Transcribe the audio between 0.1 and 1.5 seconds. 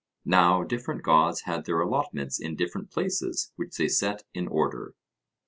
Now different gods